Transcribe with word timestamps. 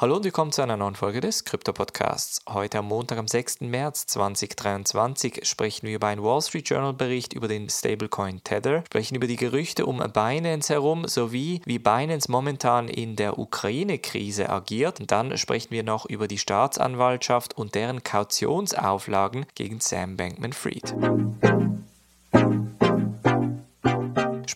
Hallo 0.00 0.14
und 0.14 0.22
willkommen 0.22 0.52
zu 0.52 0.62
einer 0.62 0.76
neuen 0.76 0.94
Folge 0.94 1.20
des 1.20 1.44
Krypto 1.44 1.72
Podcasts. 1.72 2.40
Heute 2.48 2.78
am 2.78 2.86
Montag, 2.86 3.18
am 3.18 3.26
6. 3.26 3.62
März 3.62 4.06
2023 4.06 5.40
sprechen 5.42 5.88
wir 5.88 5.96
über 5.96 6.06
einen 6.06 6.22
Wall 6.22 6.40
Street 6.40 6.68
Journal 6.68 6.92
Bericht 6.92 7.32
über 7.32 7.48
den 7.48 7.68
Stablecoin 7.68 8.44
Tether, 8.44 8.84
sprechen 8.86 9.16
über 9.16 9.26
die 9.26 9.34
Gerüchte 9.34 9.86
um 9.86 9.98
Binance 9.98 10.72
herum 10.72 11.08
sowie 11.08 11.62
wie 11.64 11.80
Binance 11.80 12.30
momentan 12.30 12.86
in 12.86 13.16
der 13.16 13.40
Ukraine-Krise 13.40 14.48
agiert. 14.48 15.00
Und 15.00 15.10
dann 15.10 15.36
sprechen 15.36 15.72
wir 15.72 15.82
noch 15.82 16.06
über 16.06 16.28
die 16.28 16.38
Staatsanwaltschaft 16.38 17.58
und 17.58 17.74
deren 17.74 18.04
Kautionsauflagen 18.04 19.46
gegen 19.56 19.80
Sam 19.80 20.16
Bankman-Fried 20.16 20.94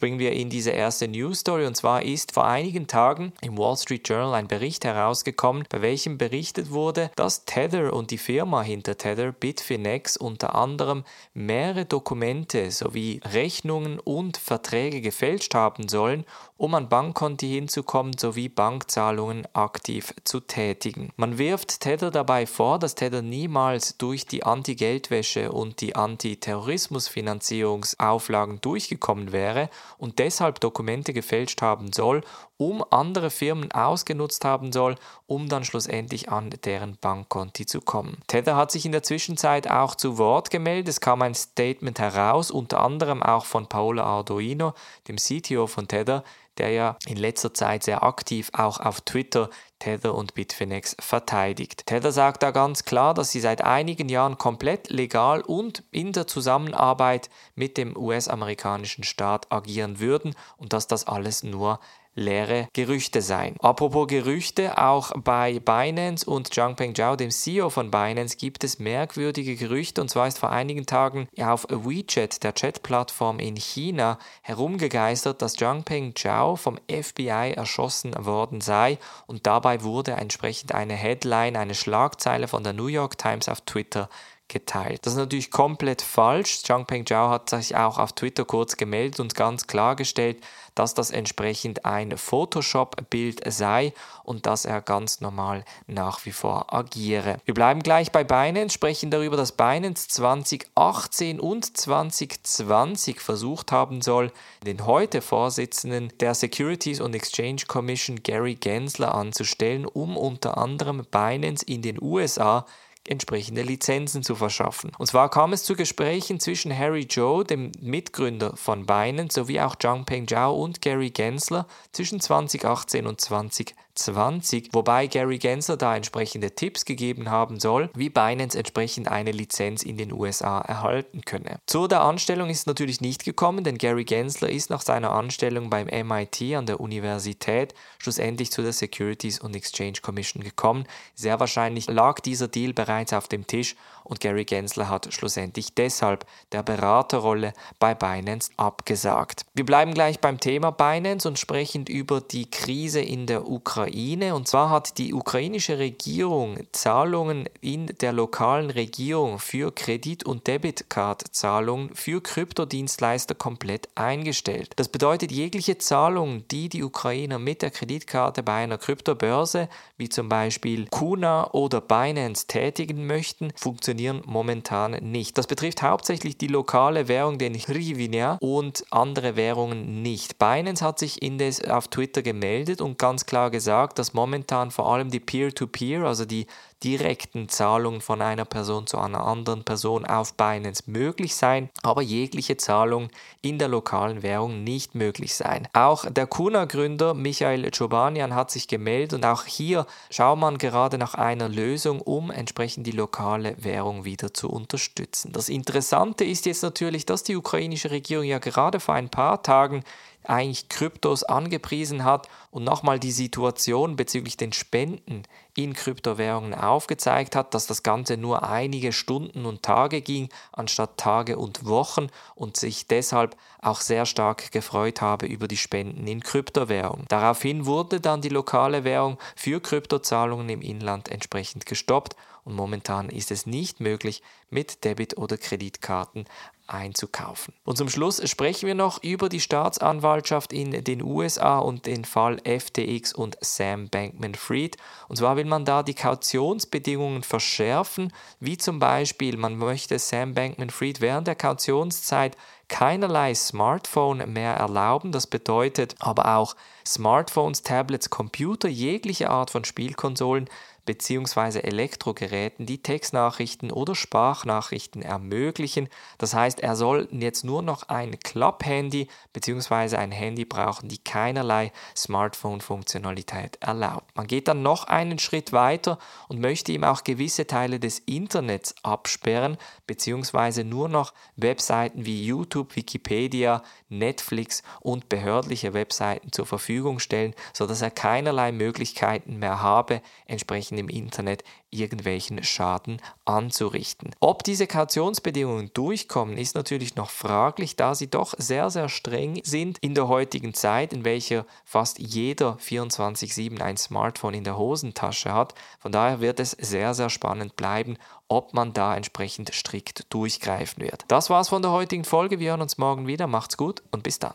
springen 0.03 0.19
wir 0.19 0.33
in 0.33 0.51
diese 0.51 0.73
erste 0.73 1.07
News 1.07 1.39
Story 1.39 1.65
und 1.65 1.77
zwar 1.77 2.03
ist 2.03 2.33
vor 2.33 2.45
einigen 2.45 2.89
Tagen 2.89 3.33
im 3.41 3.57
Wall 3.57 3.77
Street 3.77 4.09
Journal 4.09 4.35
ein 4.35 4.49
Bericht 4.49 4.85
herausgekommen, 4.85 5.63
bei 5.69 5.81
welchem 5.81 6.19
berichtet 6.19 6.73
wurde, 6.73 7.13
dass 7.15 7.45
Tether 7.45 7.93
und 7.93 8.11
die 8.11 8.19
Firma 8.19 8.63
hinter 8.63 8.99
Tether, 8.99 9.31
Bitfinex, 9.31 10.17
unter 10.17 10.57
anderem 10.57 11.05
mehrere 11.35 11.85
Dokumente 11.85 12.73
sowie 12.73 13.21
Rechnungen 13.33 14.01
und 14.01 14.39
Verträge 14.39 15.03
gefälscht 15.03 15.55
haben 15.55 15.89
sollen, 15.89 16.25
um 16.57 16.75
an 16.75 16.89
Bankkonti 16.89 17.49
hinzukommen 17.49 18.19
sowie 18.19 18.49
Bankzahlungen 18.49 19.47
aktiv 19.53 20.15
zu 20.25 20.41
tätigen. 20.41 21.11
Man 21.17 21.39
wirft 21.39 21.81
Tether 21.81 22.11
dabei 22.11 22.47
vor, 22.47 22.81
dass 22.81 22.97
Tether 22.97 23.23
niemals 23.23 23.99
durch 23.99 24.27
die 24.27 24.43
Anti-Geldwäsche 24.43 25.53
und 25.53 25.81
die 25.81 25.95
Anti-Terrorismusfinanzierungsauflagen 25.95 28.61
durchgekommen 28.61 29.31
wäre 29.31 29.71
und 29.99 30.19
deshalb 30.19 30.61
Dokumente 30.61 31.13
gefälscht 31.13 31.63
haben 31.63 31.93
soll, 31.93 32.23
um 32.57 32.85
andere 32.91 33.31
Firmen 33.31 33.73
ausgenutzt 33.73 34.45
haben 34.45 34.73
soll, 34.73 34.97
um 35.27 35.49
dann 35.49 35.65
schlussendlich 35.65 36.31
an 36.31 36.51
deren 36.65 36.97
Bankkonti 37.01 37.67
zu 37.67 37.81
kommen. 37.81 38.19
Tether 38.27 38.57
hat 38.57 38.71
sich 38.71 38.87
in 38.87 38.93
der 38.93 39.03
Zwischenzeit 39.03 39.71
auch 39.71 39.95
zu 39.95 40.19
Wort 40.19 40.51
gemeldet. 40.51 40.89
Es 40.89 41.01
kam 41.01 41.23
ein 41.23 41.35
Statement 41.35 41.99
heraus, 41.99 42.51
unter 42.51 42.81
anderem 42.81 43.23
auch 43.23 43.45
von 43.45 43.69
Paolo 43.69 44.03
Arduino, 44.03 44.75
dem 45.09 45.17
CTO 45.17 45.67
von 45.67 45.89
Tether, 45.89 46.23
der 46.59 46.71
ja 46.71 46.97
in 47.07 47.17
letzter 47.17 47.55
Zeit 47.55 47.83
sehr 47.83 48.03
aktiv 48.03 48.51
auch 48.53 48.79
auf 48.79 49.01
Twitter 49.01 49.49
Tether 49.83 50.15
und 50.15 50.35
Bitfinex 50.35 50.95
verteidigt. 51.01 51.87
Tether 51.87 52.13
sagt 52.13 52.45
da 52.45 52.53
ganz 52.53 52.85
klar, 52.85 53.15
dass 53.15 53.33
sie 53.33 53.41
seit 53.41 53.65
einigen 53.65 54.09
Jahren 54.09 54.39
komplett 54.39 54.91
legal 54.91 55.41
und 55.41 55.83
in 55.91 56.13
der 56.13 56.29
Zusammenarbeit 56.29 57.29
mit 57.57 57.77
dem 57.77 57.97
US-amerikanischen 57.97 59.03
Staat 59.03 59.51
agieren 59.51 59.99
würden 59.99 60.37
und 60.57 60.73
dass 60.73 60.87
das 60.87 61.09
alles 61.09 61.43
nur 61.43 61.81
leere 62.15 62.69
Gerüchte 62.73 63.23
sein. 63.23 63.57
Apropos 63.61 64.07
Gerüchte, 64.07 64.79
auch 64.79 65.13
bei 65.17 65.61
Binance 65.61 66.29
und 66.29 66.53
Zhangpeng 66.53 66.95
Zhao, 66.95 67.17
dem 67.17 67.31
CEO 67.31 67.71
von 67.71 67.91
Binance, 67.91 68.37
gibt 68.37 68.65
es 68.65 68.79
merkwürdige 68.79 69.57
Gerüchte 69.57 70.01
und 70.01 70.09
zwar 70.09 70.27
ist 70.27 70.39
vor 70.39 70.51
einigen 70.51 70.87
Tagen 70.87 71.29
auf 71.41 71.67
WeChat, 71.71 72.43
der 72.43 72.55
Chat-Plattform 72.55 73.39
in 73.39 73.57
China, 73.57 74.19
herumgegeistert, 74.43 75.41
dass 75.41 75.55
Zhangpeng 75.55 76.15
Zhao 76.15 76.57
vom 76.57 76.79
FBI 76.89 77.55
erschossen 77.57 78.13
worden 78.19 78.61
sei 78.61 78.99
und 79.27 79.47
dabei 79.47 79.72
wurde 79.81 80.13
entsprechend 80.13 80.75
eine 80.75 80.95
Headline, 80.95 81.57
eine 81.57 81.75
Schlagzeile 81.75 82.49
von 82.49 82.63
der 82.63 82.75
New 82.75 82.89
York 82.89 83.17
Times 83.17 83.49
auf 83.49 83.63
Twitter 83.63 84.11
geteilt. 84.53 85.07
Das 85.07 85.15
ist 85.15 85.19
natürlich 85.19 85.51
komplett 85.51 86.03
falsch. 86.03 86.63
Changpeng 86.63 87.07
Zhao 87.07 87.31
hat 87.31 87.51
sich 87.51 87.75
auch 87.75 87.99
auf 87.99 88.13
Twitter 88.13 88.45
kurz 88.45 88.77
gemeldet 88.77 89.19
und 89.19 89.35
ganz 89.35 89.67
klargestellt, 89.67 90.43
dass 90.75 90.95
das 90.95 91.11
entsprechend 91.11 91.85
ein 91.85 92.17
Photoshop-Bild 92.17 93.41
sei 93.53 93.93
und 94.25 94.47
dass 94.47 94.65
er 94.65 94.81
ganz 94.81 95.21
normal 95.21 95.65
nach 95.87 96.25
wie 96.25 96.33
vor 96.33 96.73
agiere. 96.73 97.39
Wir 97.45 97.55
bleiben 97.55 97.83
gleich 97.83 98.13
bei 98.13 98.25
Binance, 98.25 98.75
sprechen 98.75 99.11
darüber, 99.11 99.37
dass 99.37 99.53
Binance 99.53 100.09
2018 100.09 101.41
und 101.41 101.77
2020 101.77 103.21
versucht 103.21 103.73
haben 103.73 104.03
soll, 104.03 104.33
den 104.65 104.87
heute 104.87 105.21
Vorsitzenden 105.23 106.13
der 106.21 106.35
Securities 106.35 107.01
and 107.01 107.15
Exchange 107.15 107.63
Commission 107.67 108.23
Gary 108.23 108.55
Gensler 108.55 109.15
anzustellen, 109.15 109.87
um 109.87 110.17
unter 110.17 110.59
anderem 110.59 111.05
Binance 111.11 111.65
in 111.65 111.83
den 111.83 112.01
USA 112.01 112.67
entsprechende 113.09 113.63
Lizenzen 113.63 114.23
zu 114.23 114.35
verschaffen. 114.35 114.93
Und 114.99 115.07
zwar 115.07 115.29
kam 115.31 115.53
es 115.53 115.65
zu 115.65 115.75
Gesprächen 115.75 116.41
zwischen 116.41 116.77
Harry 116.77 117.07
Joe, 117.09 117.45
dem 117.45 117.73
Mitgründer 117.81 118.57
von 118.57 118.87
Binance, 118.87 119.35
sowie 119.35 119.61
auch 119.61 119.77
Zhangpeng 119.77 120.29
Zhao 120.29 120.55
und 120.55 120.83
Gary 120.83 121.11
Gensler 121.11 121.67
zwischen 121.93 122.21
2018 122.21 123.07
und 123.07 123.21
2020 123.21 123.75
20, 123.95 124.71
wobei 124.73 125.07
Gary 125.07 125.39
Gensler 125.39 125.77
da 125.77 125.97
entsprechende 125.97 126.55
Tipps 126.55 126.85
gegeben 126.85 127.31
haben 127.31 127.61
soll, 127.61 127.91
wie 127.95 128.09
Binance 128.09 128.59
entsprechend 128.59 129.09
eine 129.09 129.33
Lizenz 129.33 129.83
in 129.83 129.97
den 129.97 130.13
USA 130.13 130.61
erhalten 130.61 131.23
könne. 131.23 131.59
Zu 131.67 131.87
der 131.89 132.03
Anstellung 132.03 132.49
ist 132.49 132.67
natürlich 132.67 133.01
nicht 133.01 133.25
gekommen, 133.25 133.65
denn 133.65 133.79
Gary 133.79 134.05
Gensler 134.05 134.49
ist 134.49 134.71
nach 134.71 134.83
seiner 134.83 135.13
Anstellung 135.13 135.71
beim 135.71 135.87
MIT 135.87 136.55
an 136.55 136.67
der 136.67 136.81
Universität 136.81 137.75
schlussendlich 137.99 138.51
zu 138.51 138.63
der 138.63 138.73
Securities 138.73 139.41
and 139.41 139.55
Exchange 139.57 139.99
Commission 140.03 140.43
gekommen. 140.43 140.85
Sehr 141.15 141.39
wahrscheinlich 141.41 141.87
lag 141.87 142.21
dieser 142.21 142.49
Deal 142.49 142.73
bereits 142.73 143.13
auf 143.13 143.29
dem 143.29 143.47
Tisch 143.47 143.77
und 144.05 144.21
Gary 144.21 144.45
Gensler 144.45 144.89
hat 144.89 145.13
schlussendlich 145.13 145.75
deshalb 145.75 146.27
der 146.51 146.63
Beraterrolle 146.63 147.53
bei 147.79 147.95
Binance 147.95 148.51
abgesagt. 148.57 149.45
Wir 149.55 149.65
bleiben 149.65 149.95
gleich 149.95 150.19
beim 150.19 150.41
Thema 150.41 150.71
Binance 150.71 151.29
und 151.29 151.39
sprechen 151.39 151.87
über 151.87 152.21
die 152.21 152.51
Krise 152.51 153.01
in 153.01 153.27
der 153.27 153.49
Ukraine. 153.49 153.82
Und 153.83 154.49
zwar 154.49 154.71
hat 154.71 154.99
die 154.99 155.15
ukrainische 155.15 155.79
Regierung 155.79 156.59
Zahlungen 156.73 157.49
in 157.61 157.87
der 158.01 158.13
lokalen 158.13 158.71
Regierung 158.71 159.39
für 159.39 159.73
Kredit- 159.73 160.25
und 160.25 160.47
Debitcard-Zahlungen 160.47 161.95
für 161.95 162.21
Kryptodienstleister 162.21 163.35
komplett 163.35 163.89
eingestellt. 163.95 164.73
Das 164.77 164.89
bedeutet, 164.89 165.33
jegliche 165.33 165.79
Zahlung, 165.79 166.47
die 166.49 166.69
die 166.69 166.83
Ukrainer 166.83 167.39
mit 167.39 167.63
der 167.63 167.71
Kreditkarte 167.71 168.43
bei 168.43 168.63
einer 168.63 168.79
Kryptobörse, 168.79 169.69
wie 169.97 170.09
zum 170.09 170.29
Beispiel 170.29 170.87
Kuna 170.91 171.51
oder 171.53 171.81
Binance, 171.81 172.47
tätigen 172.47 173.07
möchten, 173.07 173.53
funktionieren 173.57 174.23
momentan 174.27 174.93
nicht. 174.93 175.39
Das 175.39 175.47
betrifft 175.47 175.83
hauptsächlich 175.83 176.39
die 176.39 176.49
lokale 176.49 177.09
Währung, 177.09 177.39
den 177.39 177.55
Hryvnia 177.55 178.39
und 178.41 178.85
andere 178.91 179.37
Währungen 179.37 180.03
nicht. 180.03 180.39
Binance 180.39 180.85
hat 180.85 180.99
sich 180.99 181.23
indes 181.23 181.65
auf 181.65 181.89
Twitter 181.89 182.23
gemeldet 182.23 182.81
und 182.81 182.99
ganz 182.99 183.27
klar 183.27 183.51
gesagt, 183.51 183.72
dass 183.99 184.15
momentan 184.15 184.71
vor 184.71 184.93
allem 184.93 185.11
die 185.11 185.21
Peer-to-Peer, 185.21 186.01
-Peer, 186.01 186.07
also 186.07 186.25
die 186.25 186.47
direkten 186.83 187.49
Zahlungen 187.49 188.01
von 188.01 188.21
einer 188.21 188.45
Person 188.45 188.87
zu 188.87 188.99
einer 188.99 189.25
anderen 189.25 189.65
Person 189.65 190.05
auf 190.05 190.35
Binance 190.35 190.85
möglich 190.87 191.37
sein, 191.37 191.71
aber 191.83 192.03
jegliche 192.03 192.57
Zahlung 192.57 193.09
in 193.41 193.59
der 193.59 193.69
lokalen 193.69 194.23
Währung 194.23 194.65
nicht 194.65 194.95
möglich 194.95 195.35
sein. 195.35 195.69
Auch 195.73 196.11
der 196.11 196.27
Kuna-Gründer 196.27 197.15
Michael 197.15 197.71
Chobanian 197.71 198.35
hat 198.35 198.51
sich 198.51 198.67
gemeldet 198.67 199.15
und 199.15 199.25
auch 199.25 199.45
hier 199.45 199.87
schaut 200.11 200.39
man 200.39 200.59
gerade 200.59 200.99
nach 200.99 201.15
einer 201.15 201.49
Lösung, 201.49 202.01
um 202.01 202.31
entsprechend 202.31 202.87
die 202.87 202.93
lokale 202.93 203.55
Währung 203.59 204.05
wieder 204.05 204.35
zu 204.35 204.51
unterstützen. 204.51 205.33
Das 205.33 205.49
Interessante 205.49 206.25
ist 206.25 206.47
jetzt 206.47 206.63
natürlich, 206.63 207.07
dass 207.07 207.23
die 207.23 207.37
ukrainische 207.37 207.91
Regierung 207.91 208.25
ja 208.25 208.39
gerade 208.39 208.81
vor 208.81 208.95
ein 208.95 209.09
paar 209.09 209.43
Tagen 209.43 209.85
eigentlich 210.25 210.69
Kryptos 210.69 211.25
angepriesen 211.25 212.05
hat 212.05 212.29
und 212.51 212.65
nochmal 212.65 212.99
die 212.99 213.13
Situation 213.13 213.97
bezüglich 213.97 214.37
den 214.37 214.53
Spenden 214.53 215.23
in 215.55 215.75
Kryptowährungen 215.75 216.55
aufgezeigt 216.55 217.37
hat, 217.37 217.55
dass 217.55 217.67
das 217.67 217.83
Ganze 217.83 218.17
nur 218.17 218.49
einige 218.49 218.93
Stunden 218.93 219.45
und 219.45 219.63
Tage 219.63 220.01
ging, 220.01 220.29
anstatt 220.53 220.97
Tage 220.97 221.39
und 221.39 221.67
Wochen 221.67 222.09
und 222.35 222.57
sich 222.57 222.87
deshalb 222.87 223.37
auch 223.61 223.81
sehr 223.81 224.07
stark 224.07 224.51
gefreut 224.53 225.01
habe 225.01 225.27
über 225.27 225.49
die 225.49 225.57
Spenden 225.57 226.07
in 226.07 226.23
Kryptowährungen. 226.23 227.07
Daraufhin 227.09 227.67
wurde 227.67 228.01
dann 228.01 228.23
die 228.23 228.31
lokale 228.31 228.85
Währung 228.85 229.19
für 229.37 229.61
Kryptozahlungen 229.61 230.49
im 230.49 230.63
Inland 230.63 231.11
entsprechend 231.11 231.67
gestoppt 231.67 232.17
und 232.45 232.55
momentan 232.55 233.09
ist 233.09 233.31
es 233.31 233.47
nicht 233.47 233.81
möglich, 233.81 234.23
mit 234.51 234.85
Debit- 234.85 235.17
oder 235.17 235.37
Kreditkarten 235.39 236.25
einzukaufen. 236.67 237.55
Und 237.65 237.77
zum 237.77 237.89
Schluss 237.89 238.29
sprechen 238.29 238.67
wir 238.67 238.75
noch 238.75 239.03
über 239.03 239.29
die 239.29 239.41
Staatsanwaltschaft 239.41 240.53
in 240.53 240.85
den 240.85 241.03
USA 241.03 241.59
und 241.59 241.87
den 241.87 242.05
Fall 242.05 242.39
FTX 242.45 243.13
und 243.13 243.37
Sam 243.41 243.89
Bankman 243.89 244.35
Fried. 244.35 244.77
Und 245.09 245.17
zwar 245.17 245.37
will 245.43 245.49
man 245.49 245.65
da 245.65 245.83
die 245.83 245.95
Kautionsbedingungen 245.95 247.25
verschärfen, 247.25 248.13
wie 248.39 248.57
zum 248.59 248.79
Beispiel 248.79 249.37
man 249.37 249.57
möchte 249.57 249.99
Sam 249.99 250.35
Bankman 250.35 250.71
Fried 250.71 251.01
während 251.01 251.27
der 251.27 251.35
Kautionszeit 251.35 252.37
keinerlei 252.69 253.35
Smartphone 253.35 254.33
mehr 254.33 254.55
erlauben. 254.55 255.11
Das 255.11 255.27
bedeutet 255.27 255.97
aber 255.99 256.37
auch 256.37 256.55
Smartphones, 256.87 257.65
Tablets, 257.65 258.09
Computer, 258.09 258.69
jegliche 258.69 259.31
Art 259.31 259.51
von 259.51 259.65
Spielkonsolen 259.65 260.49
bzw. 260.85 261.61
Elektrogeräten, 261.61 262.67
die 262.67 262.83
Textnachrichten 262.83 263.71
oder 263.71 263.95
Sprachnachrichten 263.95 265.03
ermöglichen. 265.03 265.89
Das 266.19 266.35
heißt, 266.35 266.61
er 266.61 266.77
soll 266.77 267.09
jetzt 267.13 267.45
nur 267.45 267.63
noch 267.63 267.89
ein 267.89 268.19
Klapphandy 268.19 269.09
bzw. 269.33 269.97
ein 269.97 270.13
Handy 270.13 270.45
brauchen, 270.45 270.89
die 270.89 270.99
keinerlei 270.99 271.73
Smartphone-Funktionalität 271.97 273.59
erlaubt. 273.61 274.15
Man 274.17 274.27
geht 274.27 274.49
dann 274.49 274.63
noch 274.63 274.85
einen 274.85 275.19
Schritt 275.19 275.53
weiter 275.53 275.99
und 276.29 276.41
möchte 276.41 276.73
ihm 276.73 276.85
auch 276.85 277.05
gewisse 277.05 277.47
Teile 277.47 277.79
des 277.79 278.01
Internets 278.01 278.75
absperren 278.83 279.57
bzw. 279.87 280.65
nur 280.65 280.89
noch 280.89 281.13
Webseiten 281.37 282.05
wie 282.07 282.25
YouTube, 282.25 282.75
Wikipedia, 282.77 283.63
Netflix 283.89 284.63
und 284.81 285.09
behördliche 285.09 285.75
Webseiten 285.75 286.33
zur 286.33 286.47
Verfügung 286.47 286.99
stellen, 286.99 287.35
sodass 287.53 287.83
er 287.83 287.91
keinerlei 287.91 288.53
Möglichkeiten 288.53 289.39
mehr 289.39 289.63
habe, 289.63 290.03
entsprechend 290.27 290.72
im 290.79 290.89
Internet 290.89 291.45
irgendwelchen 291.71 292.43
Schaden 292.43 293.01
anzurichten. 293.25 294.15
Ob 294.21 294.45
diese 294.45 294.67
Kautionsbedingungen 294.67 295.71
durchkommen, 295.75 296.37
ist 296.37 296.55
natürlich 296.55 296.97
noch 296.97 297.11
fraglich, 297.11 297.77
da 297.77 297.95
sie 297.95 298.09
doch 298.09 298.35
sehr, 298.39 298.71
sehr 298.71 298.89
streng 298.89 299.41
sind 299.45 299.79
in 299.79 299.95
der 299.95 300.09
heutigen 300.09 300.55
Zeit, 300.55 300.93
in 300.93 301.05
welcher 301.05 301.47
fast 301.65 301.99
jeder 301.99 302.57
24-7 302.57 303.61
ein 303.61 303.77
Smartphone 303.77 304.35
in 304.35 304.45
der 304.45 304.59
Hosentasche 304.59 305.33
hat. 305.33 305.55
Von 305.79 305.93
daher 305.93 306.21
wird 306.21 306.41
es 306.41 306.53
sehr, 306.53 306.95
sehr 306.95 307.11
spannend 307.11 307.57
bleiben, 307.57 307.97
ob 308.29 308.55
man 308.55 308.73
da 308.73 308.97
entsprechend 308.97 309.53
strikt 309.55 310.13
durchgreifen 310.13 310.83
wird. 310.83 311.05
Das 311.09 311.31
war's 311.31 311.49
von 311.49 311.63
der 311.63 311.71
heutigen 311.71 312.05
Folge. 312.05 312.39
Wir 312.39 312.51
hören 312.51 312.63
uns 312.63 312.79
morgen 312.79 313.07
wieder. 313.07 313.27
Macht's 313.27 313.57
gut 313.57 313.83
und 313.91 314.03
bis 314.03 314.19
dann. 314.19 314.35